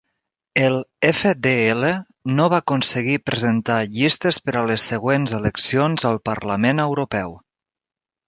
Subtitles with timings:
[0.59, 0.75] El
[1.07, 1.89] FdL
[2.39, 7.37] no va aconseguir presentar llistes per a les següents eleccions al Parlament Europeu.